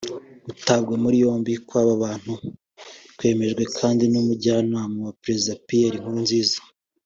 [0.45, 2.33] Gutabwa muri yombi kw’aba bantu
[3.17, 6.59] kwemejwe kandi n’Umujyanama wa Perezida Pierre Nkurunziza